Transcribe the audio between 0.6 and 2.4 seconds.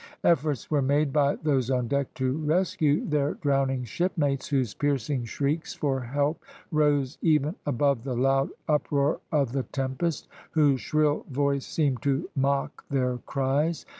were made by those on deck to